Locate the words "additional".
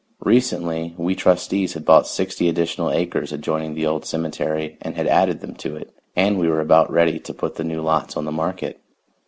2.49-2.89